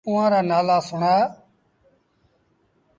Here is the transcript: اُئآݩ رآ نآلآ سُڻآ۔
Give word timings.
اُئآݩ 0.07 0.31
رآ 0.31 0.39
نآلآ 0.49 0.77
سُڻآ۔ 0.87 1.15